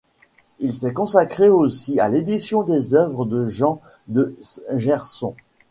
[0.57, 4.35] Il s'est consacré aussi à l'édition des œuvres de Jean de
[4.73, 5.35] Gerson.